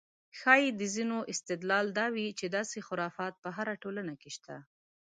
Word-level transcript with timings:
ښایي 0.39 0.69
د 0.79 0.81
ځینو 0.95 1.17
استدلال 1.33 1.85
دا 1.99 2.05
وي 2.15 2.27
چې 2.39 2.45
داسې 2.57 2.77
خرافات 2.87 3.33
په 3.43 3.49
هره 3.57 3.73
ټولنه 3.83 4.13
کې 4.21 4.29
شته. 4.35 4.55